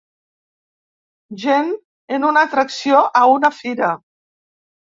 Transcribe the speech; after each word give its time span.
Gent 1.43 1.69
en 2.19 2.27
una 2.31 2.45
atracció 2.49 3.05
a 3.23 3.25
una 3.37 3.55
fira. 3.61 3.95